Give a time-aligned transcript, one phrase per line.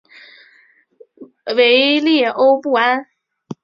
[1.55, 3.05] 维列欧布安。